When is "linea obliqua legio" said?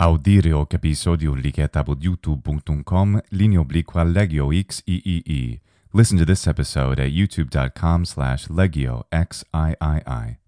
3.30-4.48